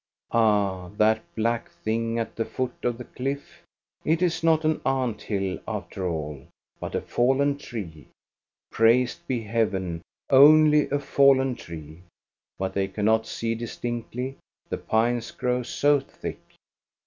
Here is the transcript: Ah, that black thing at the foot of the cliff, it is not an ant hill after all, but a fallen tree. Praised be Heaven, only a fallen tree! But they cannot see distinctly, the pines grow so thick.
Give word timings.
Ah, 0.31 0.89
that 0.97 1.21
black 1.35 1.69
thing 1.69 2.17
at 2.17 2.35
the 2.35 2.43
foot 2.43 2.73
of 2.83 2.97
the 2.97 3.03
cliff, 3.05 3.61
it 4.03 4.23
is 4.23 4.43
not 4.43 4.65
an 4.65 4.81
ant 4.83 5.21
hill 5.21 5.59
after 5.67 6.07
all, 6.07 6.47
but 6.79 6.95
a 6.95 7.01
fallen 7.01 7.55
tree. 7.55 8.07
Praised 8.71 9.19
be 9.27 9.43
Heaven, 9.43 10.01
only 10.31 10.89
a 10.89 10.97
fallen 10.97 11.53
tree! 11.53 12.01
But 12.57 12.73
they 12.73 12.87
cannot 12.87 13.27
see 13.27 13.53
distinctly, 13.53 14.37
the 14.69 14.79
pines 14.79 15.29
grow 15.29 15.61
so 15.61 15.99
thick. 15.99 16.41